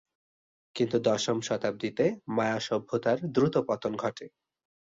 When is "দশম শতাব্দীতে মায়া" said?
0.99-2.59